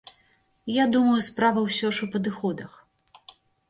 [0.77, 2.71] Я думаю, справа ўсё ж у падыходах.